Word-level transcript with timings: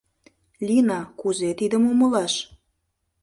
—Лина, 0.65 0.99
кузе 1.19 1.49
тидым 1.59 1.83
умылаш? 1.91 2.33